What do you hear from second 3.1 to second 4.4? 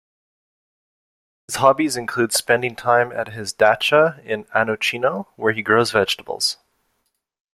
at his dacha